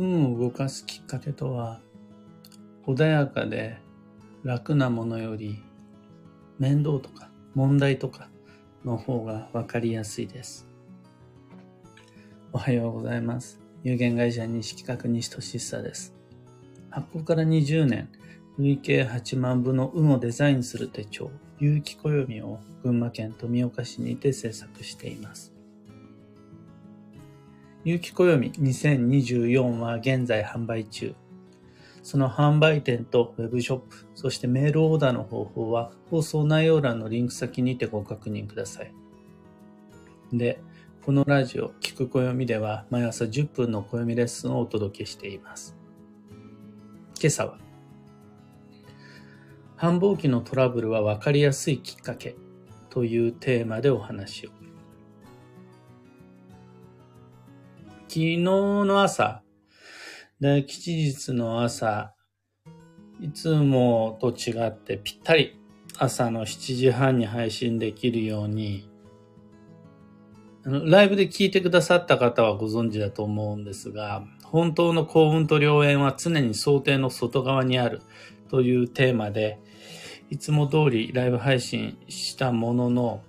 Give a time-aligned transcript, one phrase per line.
[0.00, 1.82] 運を動かすきっかけとは、
[2.86, 3.76] 穏やかで
[4.42, 5.62] 楽なものより
[6.58, 8.30] 面倒とか問題とか
[8.82, 10.66] の方がわかりやすいです。
[12.50, 13.60] おはようございます。
[13.84, 16.14] 有限会社西企画西俊久です。
[16.88, 18.08] 発行から20年、
[18.56, 25.59] 累計8万部の運をデザインする手帳、有機暦を群馬県富岡市にて制作しています。
[27.82, 31.14] 有機暦2024は現在販売中。
[32.02, 38.92] その販売店とウェブショップ、そしてメールオーダーの方法は放送内容欄のリンク先にてご確認ください。
[40.32, 40.60] で、
[41.02, 45.74] このラジオ、聞く暦では毎朝10分の暦レッスンをお届けしています。
[47.18, 47.58] 今朝は、
[49.76, 52.36] 繁忙期のトラブルは分かりやすいきっかけ
[52.90, 54.59] というテーマでお話を。
[58.10, 59.44] 昨日の朝、
[60.40, 62.12] で、吉日の朝、
[63.20, 65.56] いつもと違ってぴったり。
[65.96, 68.90] 朝の7時半に配信できるように、
[70.64, 78.02] ライブで聞いてくださった方はご存知だと思うんですが、本当の幸運と良縁は常に想定の外側にある。
[78.48, 79.60] というテーマで、
[80.30, 83.22] いつも通りライブ配信したものの、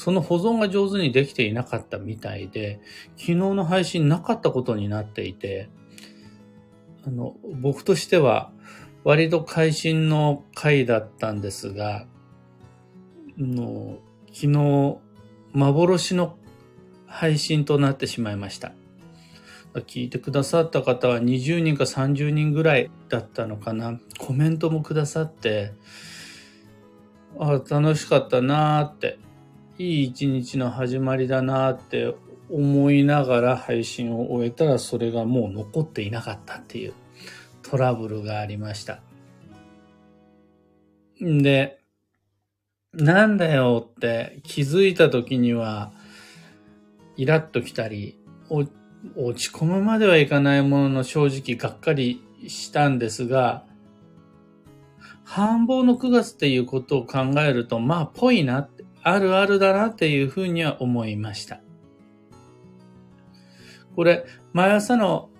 [0.00, 2.80] その保存が上手にできていなかったみたいで、
[3.18, 5.68] 昨日の配信なかったことになっていて、
[7.06, 8.50] あの、僕としては
[9.04, 12.06] 割と会心の回だったんですが、
[13.36, 14.96] の昨日、
[15.52, 16.38] 幻の
[17.06, 18.72] 配信となってしまいました。
[19.86, 24.00] 聞いてくださった方は20人か30人ぐらいだったのかな。
[24.18, 25.74] コメントもくださって、
[27.38, 29.18] あ楽しかったなーって。
[29.80, 32.14] いい一日の始まりだなって
[32.50, 36.92] 思いながら配信を終えたらそれがもう残っていなかったっていう
[37.62, 39.00] トラブルがありました。
[41.24, 41.80] んで、
[42.92, 45.92] なんだよって気づいた時には
[47.16, 48.18] イラッときたり、
[48.50, 48.68] 落
[49.34, 53.64] ち込むまではいかないものの正直がっかりしたんですが、
[55.24, 61.60] 繁忙の9月っていうことを考えると、まあ、ぽいなってあるあるだなっていうふうには思いました。
[63.96, 65.30] これ、毎朝の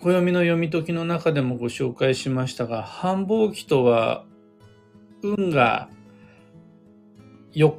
[0.00, 4.24] 暦の読み解きの中でもご紹介しましたが、繁忙期とは、
[5.22, 5.88] 運が
[7.52, 7.78] よ、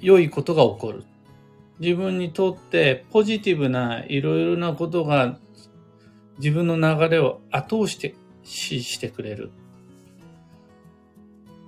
[0.00, 1.04] 良いことが起こる。
[1.80, 5.36] 自分にとってポジティブないろいろなことが
[6.38, 8.14] 自分の流れを後押して
[8.44, 9.50] ししてくれる。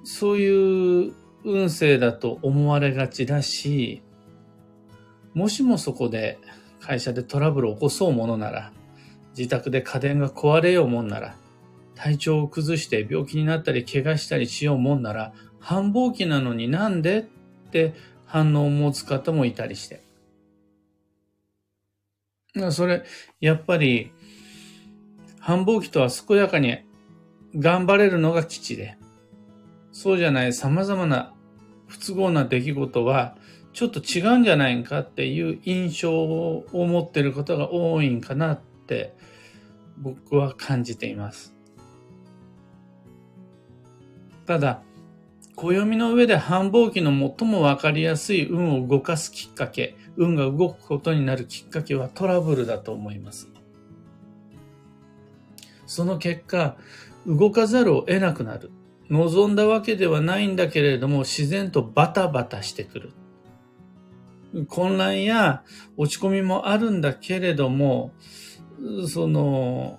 [0.04, 1.14] そういう
[1.44, 4.02] 運勢だと思われがちだし、
[5.34, 6.38] もしもそこで
[6.80, 8.72] 会社でトラブルを起こそうものなら、
[9.36, 11.36] 自宅で家電が壊れようもんなら、
[11.94, 17.22] 体調を崩して病気になったり怪我したりしようもんなら、繁忙期なのになんでっ
[17.70, 17.94] て
[18.26, 20.02] 反応を持つ方もいたりして。
[22.70, 23.04] それ、
[23.40, 24.12] やっぱり、
[25.40, 26.78] 繁忙期とは健やかに
[27.56, 28.96] 頑張れるのが基地で、
[29.94, 31.32] そうじゃない様々な
[31.86, 33.36] 不都合な出来事は
[33.72, 39.14] ちょっと違うんじゃないかっていう印象を持ってることが多いんかなって
[39.96, 41.54] 僕は感じています。
[44.46, 44.82] ただ、
[45.54, 53.48] 暦の上で繁忙期の最もわかりやすい運を動かすきっかけ、運が動くことになるきっかけはトラブルだと思います。
[55.86, 56.76] その結果、
[57.26, 58.72] 動かざるを得なくなる。
[59.10, 63.12] 望んだわけではないんだけれども、自然とバタバタしてくる。
[64.68, 65.62] 混乱や
[65.96, 68.12] 落ち込みもあるんだけれども、
[69.08, 69.98] その、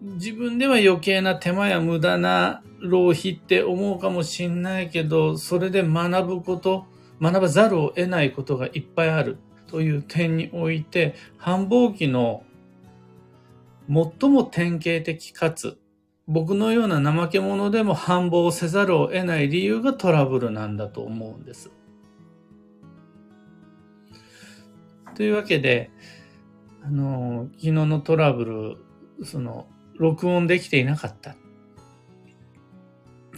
[0.00, 6.86] 自分では余計な手間や無駄な浪費って思うかもしんないけど、それで学ぶこと、
[7.20, 12.44] 学ばざるを得ないことがいっぱいあるという点において、繁忙期の
[13.88, 15.76] 最も典型的かつ
[16.30, 21.72] 僕のような怠け者でも繁忙せざるを得ない理由がトラブルなんだと思うんです。
[25.16, 25.90] というわけで、
[26.84, 28.44] あの、昨日のトラブ
[29.18, 29.66] ル、その、
[29.96, 31.34] 録音できていなかった。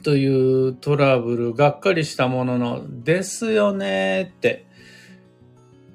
[0.03, 4.67] というトラブル、がっかりしたものの、ですよねって、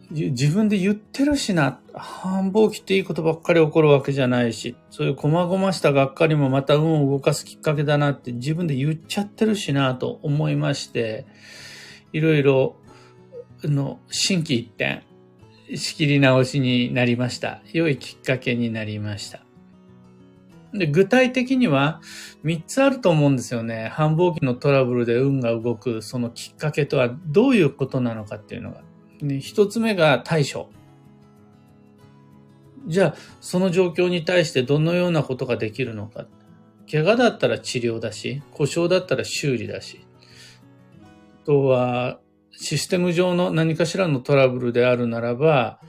[0.10, 1.80] 自分で言ってるしな。
[2.00, 11.26] 繁忙期っていいことばっかり起こるわけじゃないし、そういう細々したがっかりもまた運を動かすきっかけだなって自分で言っちゃってるしなと思いまして、
[12.14, 12.76] いろいろ、
[13.64, 15.04] の、心機一転
[15.76, 17.62] 仕切り直しになりました。
[17.74, 19.42] 良いきっかけになりました。
[20.74, 22.02] で、具体的には
[22.44, 23.90] 3つあると思うんですよね。
[23.94, 28.82] 繁忙期のトラブルで運が動くそのきっかけとはどういうことなのかっていうのが。
[29.22, 30.70] ね、1つ目が対処。
[32.88, 36.26] じゃあ、その状況に対してどのようなことができるのか。
[36.90, 40.06] 怪我だったら治療だし、故障だったら修理だし。
[41.44, 42.20] あとは、
[42.52, 45.80] システム上の何かしらのトラブルであるならば、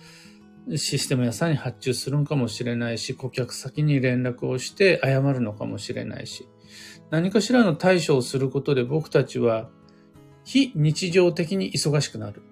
[0.77, 6.47] システム屋さんに発注するのかもしれないし、顧客先に連絡をして謝るのかもしれないし、
[7.11, 9.71] 何かしらの対処をすることで僕たちは
[10.45, 12.43] 非日常的に忙しくなる。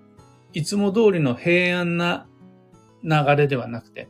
[0.55, 2.27] いつも通りの平安な
[3.05, 4.09] 流れではなくて、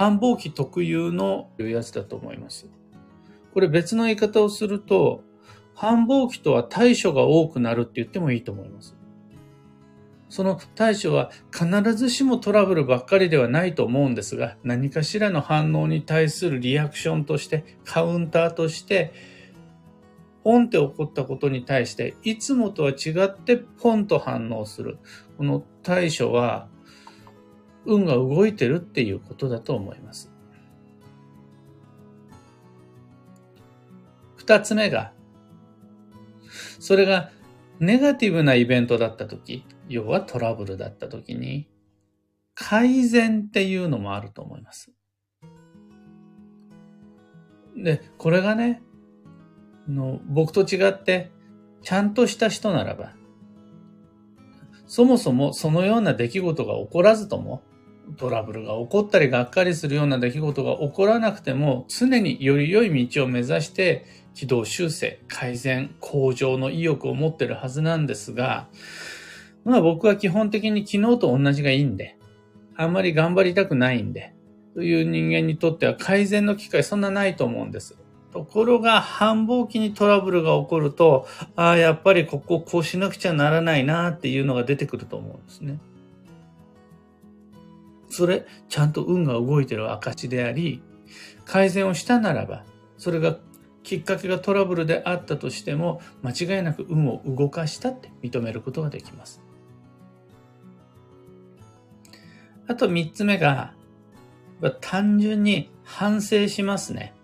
[0.00, 2.70] 繁忙期特有のやつだと思います。
[3.52, 5.22] これ別の言い方をすると、
[5.74, 8.96] 繁忙期とは対処が多くなるって言ってもいいと思います。
[10.30, 19.12] その対処は必ずしもトラブルばっかりではないと思うんですが、何かしらの反応に対するリアクションとして、カウンターとして、
[20.44, 24.96] ポンって起こったことに対して、いつもとは違ってポンと反応する。
[25.36, 26.68] この対処は、
[27.86, 30.30] 運が動いてるっていうことだと思います。
[34.36, 35.12] 二つ目が、
[36.78, 37.30] それが
[37.78, 41.68] ネガティブなイベントだったとき、要はトラブルだった時に、
[42.54, 44.92] 改善っていうのもあると思います。
[47.76, 48.82] で、これがね、
[49.88, 51.30] の僕と違って、
[51.82, 53.14] ちゃんとした人ならば、
[54.86, 57.62] そもそもそのような出来事が起こらずとも、
[58.16, 68.68] トラブルが起こったりがっかりするような出来事が起こらなくても、常により良い道を目指して軌道修正、改善、向上の意欲を持ってるはずなんですが、
[69.64, 72.16] まあ僕は基本的に昨日と同じがいいんで、
[72.76, 74.34] あんまり頑張りたくないんで、
[74.74, 77.98] という人間にとっては改善の機会そんなないと思うんです。
[78.32, 85.80] ところが繁忙期にトラブルが起こると、ああ、やっぱりこここうしなくちゃならないなっていうのが出てくると思うんですね。
[88.10, 90.82] それ、ちゃんと運が動いてる証であり、
[91.44, 92.64] 改善をしたならば、
[92.98, 93.38] それが
[93.82, 99.40] きっかけがトラブルであったとしても、間違いなく運を動かしたって認めることができます。
[102.66, 103.74] あと三つ目が、
[104.80, 107.14] 単純に反省しますね。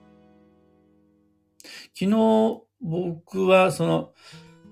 [1.98, 4.12] 昨日僕はその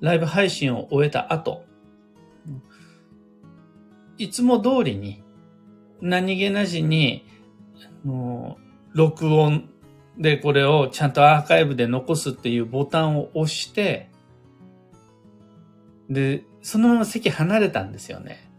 [0.00, 1.64] ライブ配信を終えた後、
[4.18, 5.23] いつも通りに
[6.04, 7.24] 何気なしに、
[8.04, 8.58] も
[8.94, 9.70] う録音
[10.18, 14.10] でこれをちゃんとアーカイブで残すっていうボタンを押して、
[16.10, 18.50] で、そのまま席離れたんですよね。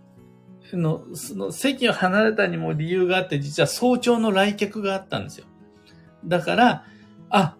[0.75, 5.45] の、その席を離れたにも理由があって、実は早朝の来客があったんですよ。
[6.25, 6.85] だから、
[7.29, 7.57] あ、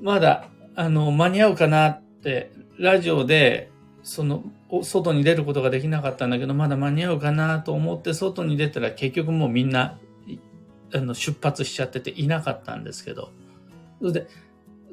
[0.00, 3.70] まだ、あの、間に合うかなって、ラジオで、
[4.02, 4.44] その、
[4.82, 9.98] 外に出ることができなかったんだけど、まだ間に合うかなと思って外に出たら結局もうみんな、
[10.92, 13.32] あの、出発しちゃってていなかったんですけど、
[14.00, 14.26] それで、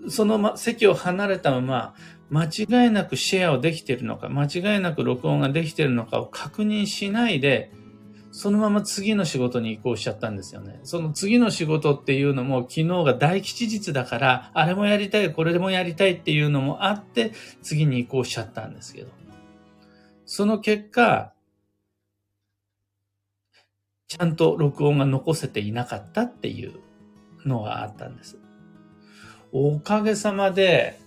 [0.10, 1.96] そのま、席を離れたまま、
[2.30, 7.72] 間違いなくシェアをできているのか、間違いなく録音ができているのかを確認しないで、
[8.38, 10.80] そのまま次の仕事に移行しちゃったんですよね。
[10.84, 17.32] その次の仕事っていうのも昨日が大吉日だから、あれもやりたい、これもやりたいっていうのもあって、
[17.64, 19.10] 次に移行しちゃったんですけど。
[20.28, 21.34] その結果、
[24.08, 26.74] ちゃんと録音が残せていなかったっていう
[27.44, 28.38] のがあったんです。
[29.52, 31.00] おかげさまで、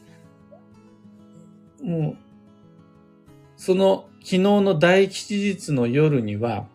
[1.81, 2.17] もう、
[3.57, 6.67] その昨日の大吉日の夜には、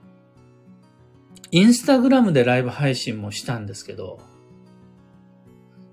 [1.51, 4.19] インスタグラムでライブ配信もしたんですけど、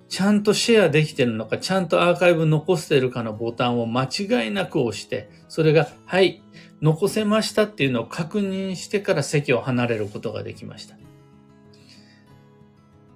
[0.08, 6.42] ちゃんとシェアできてるのか、ちゃんとアーカイブ残してるかのボタンを間違いなく押して、それが、はい、
[6.82, 10.96] 残せましたっていうのを確認してから席を離れることができました。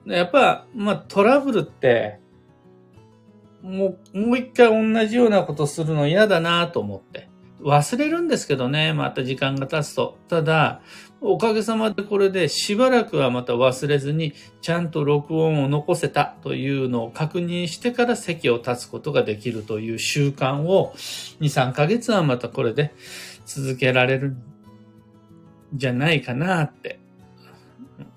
[0.07, 2.21] やっぱ、まあトラブルって、
[3.61, 7.29] もう、もう一回同じようなことするの嫌だなと思って。
[7.63, 10.19] 忘れるんですけどね、また時間が経つと。
[10.29, 10.81] ただ、
[11.21, 22.95] おかげさまでこれでしばらくはまた忘れずに、ちゃんと録音を残せたというのを確認してから席を立つことができるという習慣を2、3ヶ月はまたこれで
[23.47, 24.43] 続けられるん
[25.75, 27.01] じゃないかなって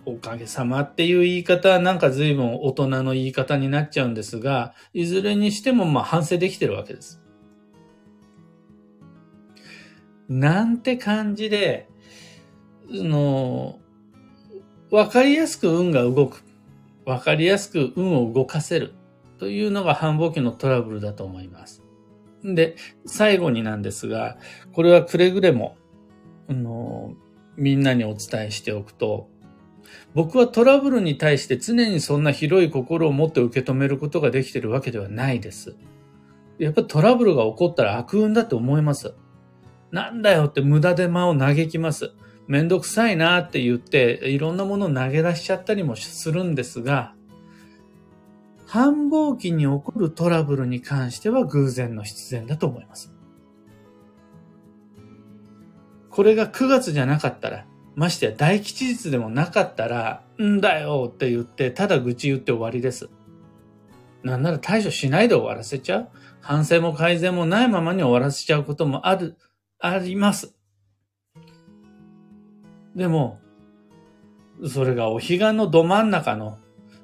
[0.05, 7.21] おかげさまっていう言い方はなんか随分大人の言い方になっちゃうんですが、いずれにしてもまあ反省できてるわけです。
[10.29, 11.89] なんて感じで、
[12.95, 13.79] その、
[14.91, 16.43] わかりやすく運が動く。
[17.05, 18.93] わかりやすく運を動かせる。
[19.39, 21.81] というのが繁忙期のトラブルだと思います。
[22.43, 24.37] で、最後になんですが、
[24.73, 25.77] これはくれぐれも、
[26.47, 27.15] あの、
[27.57, 29.29] みんなにお伝えしておくと、
[30.13, 35.75] 僕はトラブルに対して常にそんな広い心を持って受け止めることができてるわけではないです。
[36.59, 39.13] やっぱトラブルが起こったら悪運だって思います。
[39.91, 42.11] なんだよって無駄で間を嘆きます。
[42.47, 47.13] めんどくさいなって言って、いろんなものを投げ出しちゃったりもするんですが、
[48.65, 53.13] 繁忙期に起こるトラブルに関しては偶然の必然だと思います。
[56.09, 57.65] これが9月じゃなかったら、
[57.95, 63.09] ましてや大吉日でもなかったら、んだよって言って、ただ愚痴言って終わりです。
[64.23, 66.09] なんなら対処しないで終わらせちゃう
[66.41, 69.37] 反省も改善もないままに終わらせちゃうこともある、
[69.79, 70.55] あります。
[72.95, 73.39] でも、
[74.67, 76.57] それがお彼岸のど真ん中の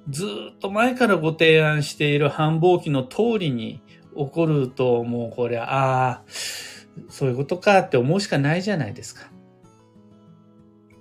[0.10, 3.82] ずっと前からご提案している繁忙期の通りに
[4.16, 6.24] 起こると、もうこれ、ああ、
[7.10, 9.32] そういうことかって思うしかないじゃないですか。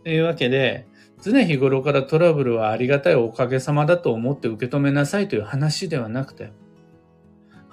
[0.04, 0.86] というわけで、
[1.22, 6.52] 常日頃からトラブルはありがたいおかげさまだと思って受け止めなさいという話ではなくて、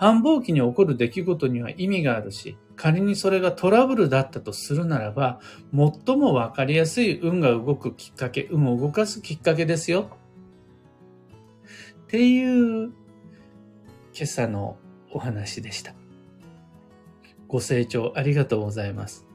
[0.01, 5.39] 繁忙期に起こる出来事には意味があるし、仮にそれがトラブルだったとするならば、
[5.75, 10.09] 最もわかりやすい運が動くきっかけ、運を動かすきっかけですよ。
[12.05, 14.75] っていう今朝の
[15.11, 15.93] お話でした。
[17.47, 19.27] ご清聴ありがとうございます。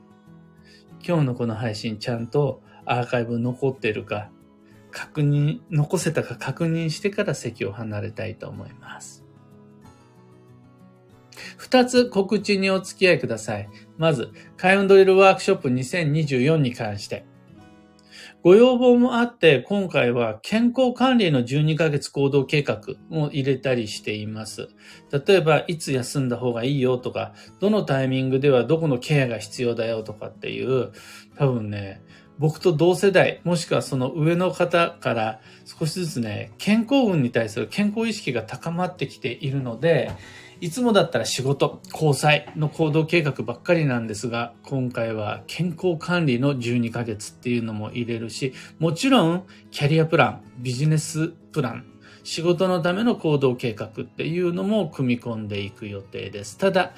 [1.06, 4.32] 今日のこの配信ちゃんとアーカイブ残ってるか、
[4.90, 9.25] 確認、残せたか確認してから席を離れたいと思います。
[11.56, 13.68] 二つ告知にお付き合いください。
[13.98, 17.24] まず、開運ドリルワークショップ2024に関して。
[18.42, 24.68] ご要望もあって、今回は健康管理の12ヶ月行動計画も入れたりしています。
[25.10, 30.92] 例えば、いつ休んだ方がいいよとか、どのタイミングではどこのケアが必要だよとかっていう、
[31.36, 32.00] 多分ね、
[32.38, 40.12] 僕と同世代、もしくはその上の方から少しずつね、健康運に対する健康意識が高まってきているので、
[40.60, 51.84] いつもだったら仕事、交際の行動計画ばっかりなんですが、今回は健康管理の12ヶ月っていうのも入れるし、もちろんキャリアプラン、ビジネスプラン、
[52.24, 56.56] 仕事のための行動計画っていうのも組み込んでいく予定です。
[56.56, 56.92] ただ、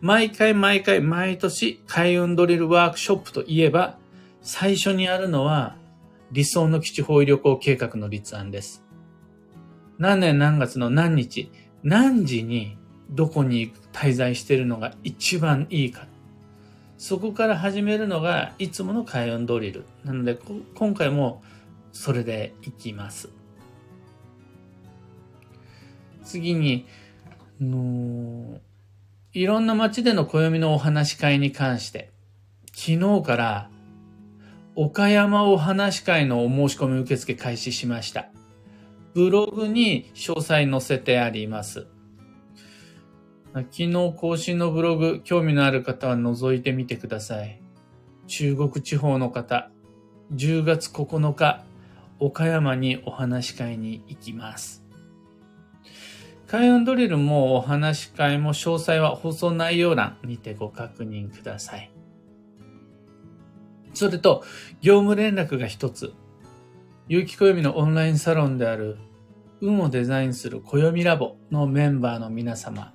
[0.00, 3.98] 毎回毎回毎年開運ドリルワークショップといえば、
[4.42, 5.76] 最初にあるのは
[6.32, 8.84] 理想の基地方位旅行計画の立案です。
[9.98, 11.50] 何年何月の何日、
[11.82, 12.76] 何時に
[13.10, 16.06] どこに滞在しているのが一番いいか。
[16.98, 19.84] そこから始めるのがいつもの開運ドリル。
[20.04, 20.38] なので、
[20.74, 21.42] 今回も
[21.92, 23.28] それでいきます。
[26.24, 26.86] 次に、
[27.60, 28.60] の
[29.32, 32.10] いろんな街での暦のお話し会に関して、
[32.74, 33.70] 昨日から
[34.74, 38.28] 岡山お話し会のお申し込み受付開始しました。
[39.14, 41.86] ブログに詳細載せてあります。
[43.62, 47.58] 昨日更新のブログ、興味のある方は覗いてみてください。
[48.26, 49.70] 中国地方の方、
[50.34, 51.64] 10月9日、
[52.18, 54.84] 岡山にお話し会に行きます。
[56.46, 61.90] 開運ドリルもお話し会も詳細は放送内容欄にてご確認ください。
[63.94, 64.44] それと、
[64.82, 66.12] 業務連絡が一つ。
[67.08, 68.98] 有機暦のオンラインサロンである、
[69.62, 72.92] 運をデザインする暦ラボのメンバーの皆様、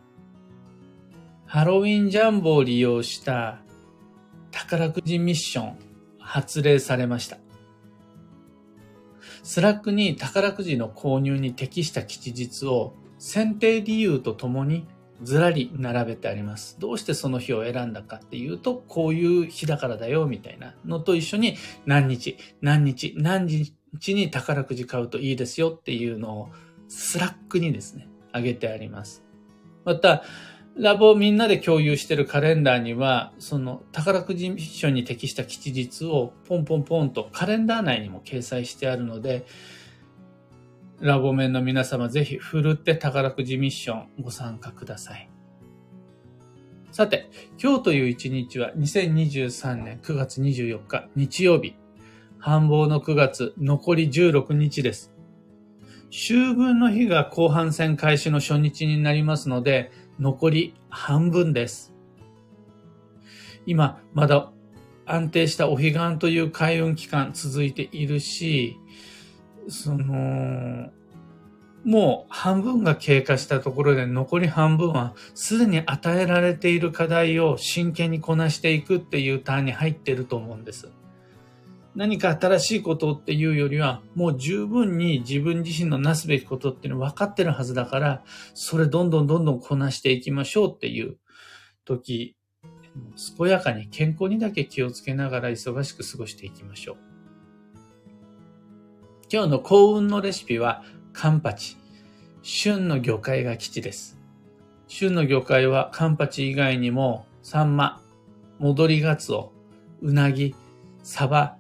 [1.52, 3.60] ハロウィンジャンボを利用した
[4.52, 5.78] 宝くじミッション
[6.18, 7.40] 発令されました。
[9.44, 14.88] Slack に宝くじの購入に適した吉日を選定理由とともに
[15.24, 16.78] ずらり並べてあります。
[16.80, 26.50] どうしてその日を選んだかっていうと、こういう日だからだよ、みたいなのと一緒に何日、何日、何日に宝くじ買うといいですよっていうのを
[26.88, 29.26] スラックにですね、あげてあります。
[29.84, 30.24] また、
[30.78, 39.46] ラボをみんなで共有しているカレンダーには、その宝くじミッションに適した吉日をポンポンポンとカレンダー内にも掲載してあるので、
[41.00, 45.30] ラボメンの皆様ぜひ振るって宝くじミッションご参加ください。
[46.92, 47.30] さて、
[47.62, 51.76] 今日という一日は2023年9月24日日曜日。
[52.38, 55.14] 繁忙の9月残り16日です。
[56.10, 61.96] 秋分の日が後半戦開始の初日になりますので、残り半分です。
[63.66, 64.52] 今、まだ
[65.08, 68.78] 安定したお彼岸という開運期間続いているし、
[69.68, 70.92] その、
[71.84, 80.90] もう半分が経過したところで残り半分はすでに与えられている課題を真剣にこなしていくっていうターンに入ってると思うんです。
[81.96, 91.18] 何か新しいことっていうよりは、もう十分に自分自身のなすべきことっていうの分かってるはずだから、それどんどんどんどんこなしていきましょうっていう
[91.84, 92.38] 時、
[93.38, 96.98] 健やかに健康にだけ気をつけながら忙しく過ごしていきましょう。
[99.32, 100.84] 今日の幸運のレシピは、
[101.14, 101.78] カンパチ。
[102.42, 104.18] 旬の魚介が基地です。
[104.88, 108.02] 旬の魚介はカンパチ以外にも、サンマ、
[108.60, 109.52] 戻りガツオ、
[110.02, 110.56] うなぎ、
[111.04, 111.58] サバ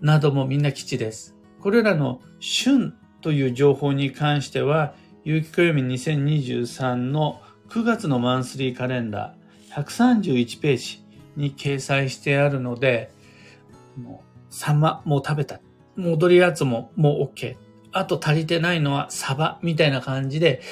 [0.00, 1.36] などもみんな基地です。
[1.60, 11.04] これらの旬という情報に関しては、有機暦2023の9月のマンスリーカレンダー131ページ
[11.36, 13.12] に掲載してあるので、
[13.96, 15.60] もうサンマもう食べた。
[15.96, 17.56] 戻りガツオももう OK。
[17.92, 20.62] あと足りてないのはサバみたいな感じで、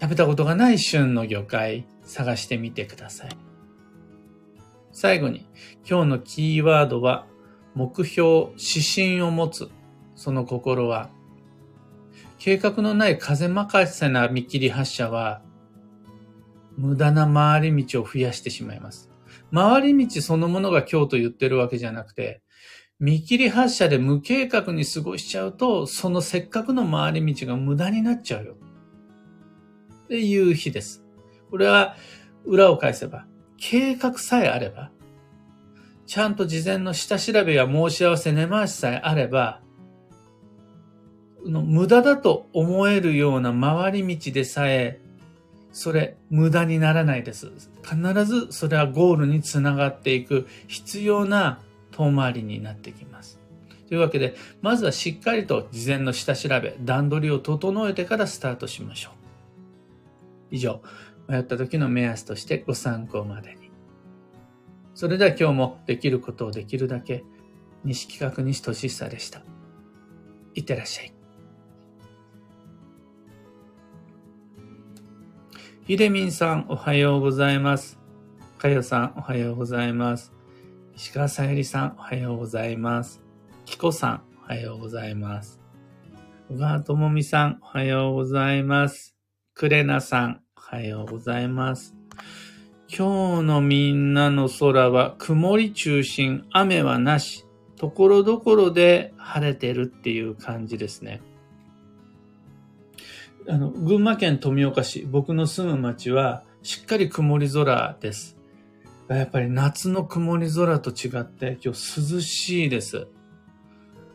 [0.00, 3.30] 食べたことがない旬の魚介探してみてください。
[4.92, 5.46] 最後に、
[5.88, 7.26] 今日のキーワードは、
[7.74, 9.70] 目標、指針を持つ、
[10.14, 11.10] その心は、
[12.38, 15.42] 計画のない風任せな見切り発車は、
[16.76, 19.10] 無駄な回り道を増やしてしまいます。
[19.52, 22.42] 回り道そのものが今日と言ってるわけじゃなくて、
[22.98, 28.56] 見切り発車で無計画に過ごしちゃうと、そのせっかくの回り道が無駄になっちゃうよ。
[30.04, 31.02] っていう日です。
[31.50, 31.96] これは
[32.44, 34.90] 裏を返せば、計画さえあれば、
[36.10, 39.60] ちゃんと事前の下調べや申し合わせ根回しさえあれば、
[41.46, 44.98] の無駄だと思えるような回り道でさえ、
[45.70, 47.52] それ無駄にならないです。
[47.84, 51.60] 必ずそれはゴールにつながっていく必要な
[51.92, 53.38] 遠回りになってきます。
[53.86, 59.12] というわけで、まずはしっかりと事前の下調べ、段取りを整えてからスタートしましょう。
[60.50, 60.82] 以上、
[61.28, 63.59] 迷った時の目安としてご参考まで。
[65.00, 67.24] それでは今日もできることをできるだけ、
[67.84, 69.42] 西企画西俊久でした。
[70.54, 71.14] いってらっしゃい。
[75.86, 77.98] ひでみんさん、おはようございます。
[78.58, 80.34] かよさん、おはようございます。
[80.94, 83.22] 石川さゆりさん、おはようございます。
[83.64, 85.62] きこさん、おはようございます。
[86.50, 89.16] 小川ともみさん、おはようございます。
[89.54, 91.99] くれなさん、おはようございます。
[92.92, 101.22] 今日のみんなの空は曇り中心、雨はなし、ところどころで晴れてるっていう感じですね。
[103.48, 108.36] あの、群馬県富岡市、僕の住む町はしっかり曇り空です。
[109.08, 113.06] やっぱり夏の曇り空と違って今日涼しいです。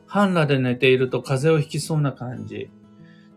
[0.05, 2.69] 半裸で寝ていると風邪をひきそうな感じ。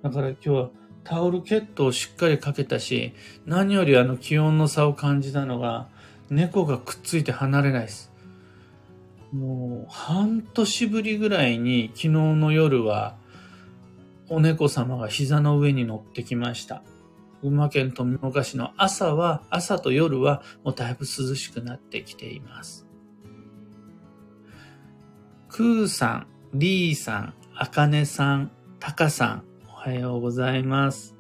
[0.03, 0.71] だから今日は
[1.09, 3.15] タオルケットをしっかりかけたし、
[3.47, 5.89] 何よりあの気温の差を感じたのが、
[6.29, 8.13] 猫がくっついて離れないです。
[9.33, 13.17] もう半年ぶりぐらいに昨日の夜は
[14.29, 16.83] お猫様が膝の上に乗ってきました。
[17.43, 22.87] 群馬県富岡市の朝は、朝と夜はもうだいぶ涼しくなってきています。
[25.49, 29.48] クーさん、リーさん、あかねさん、タカさん、
[29.89, 31.17] はようございます。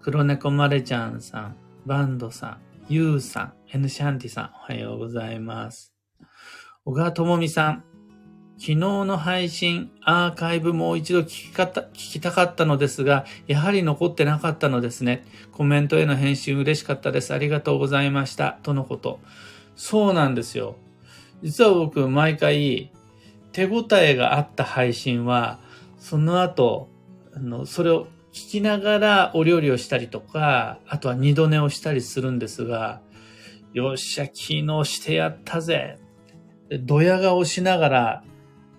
[0.00, 5.92] 黒猫マレちゃんさん、バンドさん、ユウさん、エヌシャンティさん、おはようございます。
[6.84, 7.84] 小川智美さん、
[8.58, 15.24] 昨日の配信、アーカイブもう一度聞きかた、聞きたかったのですが、やはり残ってなかったのですね。
[15.50, 17.34] コメントへの返信嬉しかったです。
[17.34, 18.60] ありがとうございました。
[18.62, 19.18] とのこと。
[19.74, 20.76] そうなんですよ。
[21.42, 22.92] 実は僕、毎回、
[23.50, 25.58] 手応えがあった配信は、
[25.98, 26.88] その後、
[27.34, 33.00] あの、それを聞きながらお料理をしたりとか、あとは二度寝をしたりするんですが、
[33.72, 35.98] よっしゃ、昨日してやったぜ。
[36.82, 38.24] ドヤ顔しながら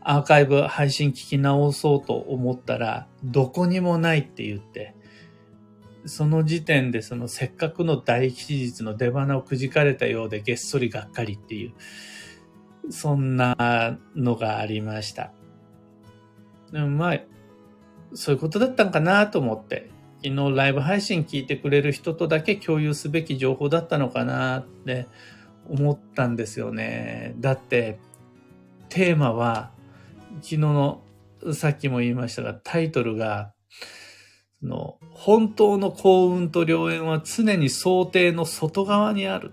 [0.03, 4.95] アーカイブ配信聞き直そうと思ったら、どこにもないって言って、
[6.05, 11.73] その時点でそのせっかくの大吉日の出花をくじかれたようでげっそりがっかりっていう、
[12.91, 15.31] そんなのがありました。
[16.71, 17.19] まあ、
[18.13, 19.89] そういうことだったんかなと思って、
[20.23, 25.07] 昨日ライブ配信聞いてくれる人とだけ共有すべき情報だったのかなって
[25.69, 27.33] 思ったんですよね。
[27.39, 27.99] だって、
[28.89, 29.71] テーマは
[30.35, 31.01] 昨日の、
[31.53, 33.53] さっきも言いましたが、タイトルが、
[34.61, 39.51] その、本当の幸運と良縁は常に想定の外側にある。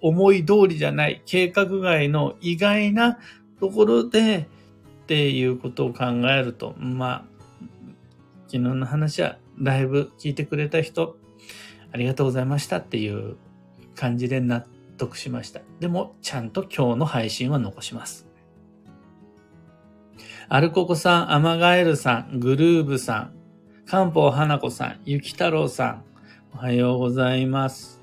[0.00, 3.18] 思い通りじゃない、計画外の意外な
[3.60, 4.48] ところで
[5.04, 7.24] っていうことを考えると、まあ、
[8.52, 11.16] 昨日の話はだいぶ聞いてくれた人、
[11.90, 13.38] ありがとうございましたっていう
[13.94, 14.66] 感じで納
[14.98, 15.62] 得しました。
[15.80, 18.28] でも、ちゃんと今日の配信は残します。
[20.50, 23.32] アルココさん、アマガエルさん、グルーブさん、
[23.86, 26.04] 漢方花子さん、ゆき太郎さん、
[26.52, 28.02] おはようございます。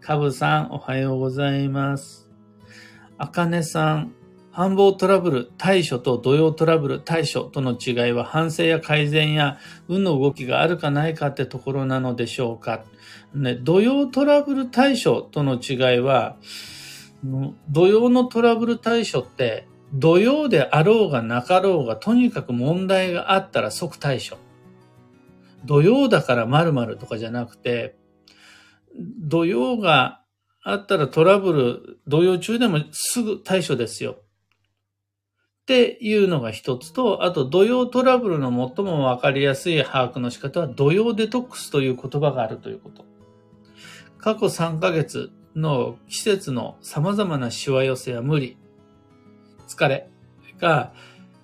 [0.00, 2.30] かぶさん、おはようございます。
[3.18, 4.14] あかねさん、
[4.52, 9.58] 繁忙トラブル対処と土曜トラブル対処との違いは反省や改善や
[9.88, 12.84] 運の動きがあるかないかってところなのでしょうか。
[13.32, 16.36] ね、土曜トラブル対処との違いは、
[17.68, 24.36] 土曜のトラブル対処って土曜であろうがなかろうがとにかく問題があったら即対処。
[25.64, 27.96] 土曜だから〇〇とかじゃなくて、
[29.20, 30.22] 土曜が
[30.62, 34.16] あったらトラブル、土曜中でもすぐ対処ですよ。
[35.70, 43.04] っていうのが一つと、あと土曜トラブルの最もわかりやすい把握の仕方は土曜デトックスという言葉があるということ。
[44.18, 48.56] 過去3ヶ月の季節の様々なしわ寄せや無理、
[49.68, 50.10] 疲れ
[50.58, 50.92] が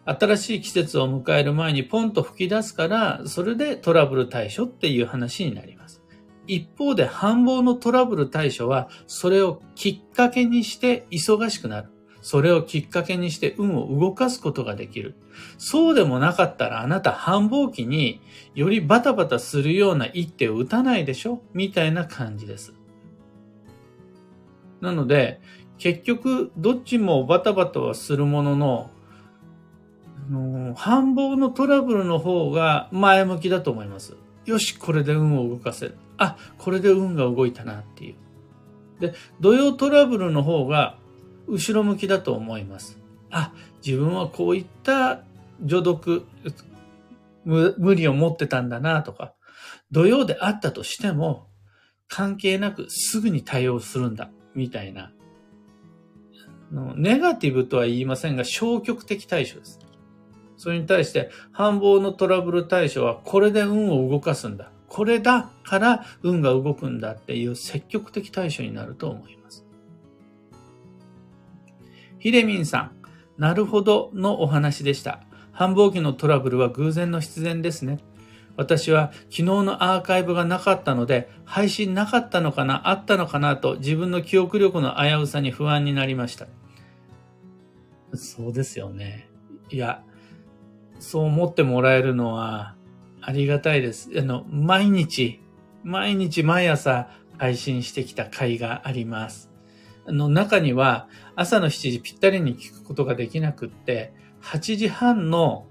[0.05, 6.03] 新しい季節を迎える前にポンと吹き出すから、それでトラブル対処っていう話になります。
[6.49, 11.91] 一方で繁忙のトラブル対処は、それをきっかけにして忙しくなる。
[12.29, 15.15] それをきっかけにして運を動かすことができる。
[15.59, 18.21] そうでもなかったらあなた繁忙期に
[18.57, 21.41] よりバタバタするような一手を打たないでしょ？
[21.55, 22.75] みたいな感じです。
[24.81, 25.41] なので、
[25.79, 28.91] 結局、どっちもバタバタはするものの、
[30.75, 34.17] 繁忙のトラブルの方が前向きだと思います。
[34.47, 35.97] よし、これで運を動かせる。
[36.19, 38.17] あ、これで運が動いたなっていう。
[38.99, 40.99] で、土曜トラブルの方が
[41.47, 42.99] 後ろ向きだと思います。
[43.31, 43.53] あ、
[43.85, 45.23] 自分はこういった
[45.63, 46.27] 除毒、
[47.45, 49.35] 無理を持ってたんだなとか、
[49.91, 51.47] 土曜であったとしても、
[52.09, 55.13] 関係なくすぐに対応するんだ、みたいな。
[56.97, 59.79] ネガティブとは言いませんが、消極的対処です。
[60.57, 64.71] それに対して、繁忙のトラブル対処は、これで運を動かすんだ。
[64.89, 69.66] これだから運が動くんだっていう積極的対処になると思います。
[72.27, 72.91] ひでみんさん、
[73.39, 75.21] なるほどのお話でした。
[75.53, 78.01] 繁忙期のトラブルは偶然の必然ですね。
[78.57, 86.49] 私は昨日のアーカイブがなかったので、配信なかったのかな、あったのかなと自分の記憶力の危うさに不安になりました。
[88.13, 89.29] そうですよね。
[89.71, 90.03] いや、
[90.99, 92.75] そう思ってもらえるのは
[93.21, 94.11] ありがたいです。
[94.19, 95.39] あの、毎日、
[95.85, 97.09] 毎日毎朝
[97.39, 99.56] 配信してきた回があります。
[100.09, 105.67] の、中には朝の7時ぴったりに聞くことができなくって、8時半の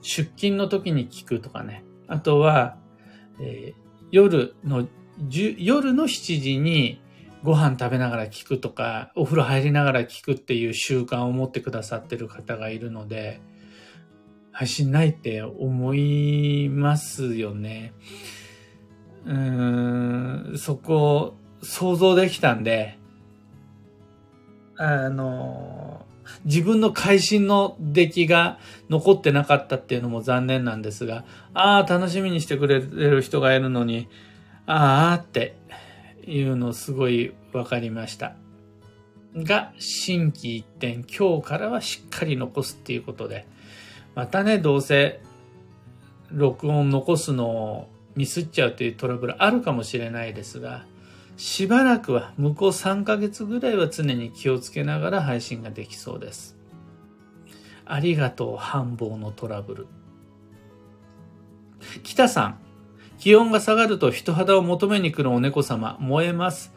[0.00, 1.84] 出勤の時に聞くとかね。
[2.06, 2.76] あとは、
[3.40, 4.86] えー、夜の、
[5.58, 7.00] 夜の7時に
[7.42, 13.40] ご飯食べながら聞くとか、お風呂入りながら聞くっていう習慣を持ってくださってる方がいるので、
[14.52, 17.92] 配信ないって思いますよね。
[19.26, 22.98] うーん、そこ想像できたんで、
[24.76, 26.04] あの、
[26.44, 28.58] 自分の会心の出来が
[28.88, 34.08] 残ってなかったっていうのも残念なんですが、ああ、楽しみにしてくれる人がいるのに、
[34.66, 35.56] ああって
[36.26, 38.36] いうのすごいわかりました。
[39.36, 43.46] が、新規一点、今日からはしっかり残すっていうことで、
[44.14, 45.20] またね、どうせ、
[46.30, 50.84] 録音残すのをミスっちゃうというトラブルあるかもしれないですが、
[51.36, 56.56] しばらくは、向こう3ヶ月ぐらいは常に気をつけながら配信ができそうです。
[57.84, 59.86] ありがとう、繁忙のトラブル。
[62.02, 62.58] 北さん、
[63.18, 66.72] 気温が下がると人肌を求めに来るお猫様、燃えます。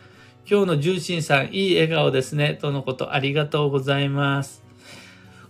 [0.49, 2.57] 今日の重心さん、いい笑顔ですね。
[2.59, 4.63] とのこと、ありがとうございます。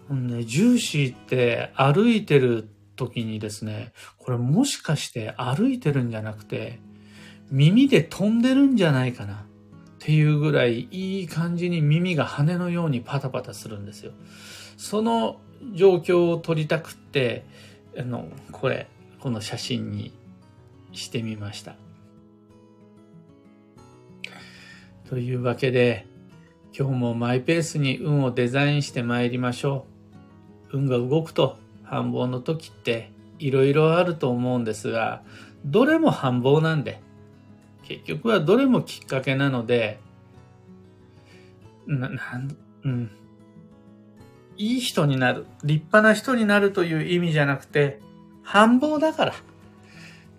[0.09, 6.79] ね、ジューシーって歩いてる時にですね、これもしかして歩いてるんじゃなくて、
[7.51, 9.37] 耳で飛んでるんじゃないかなっ
[9.99, 14.11] ていうぐらいいい感じに耳が羽のようにパタパタするんですよ。
[14.77, 15.39] その
[15.73, 17.45] 状況を撮りたくって、
[17.97, 18.87] あの、これ、
[19.19, 20.11] この写真に
[20.91, 21.75] してみました。
[25.09, 26.05] というわけで、
[26.77, 29.85] 今日もマイペースに運をデザインして参りましょ
[30.71, 30.77] う。
[30.77, 35.23] 運が動くと繁忙の時っていろいろあると思うんですが、
[35.65, 37.01] どれも繁忙なんで、
[37.87, 39.99] 結局はどれもきっかけなので、
[41.87, 43.11] な、なん、うん。
[44.57, 48.01] いい人になる、立派な人になるという意味じゃなくて、
[48.43, 49.31] 繁忙だから。
[49.31, 49.35] っ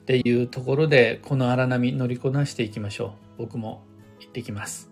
[0.04, 3.38] ていうところで、この荒波乗りこなしていきましょう。
[3.38, 3.82] 僕も
[4.20, 4.87] 行ってきます。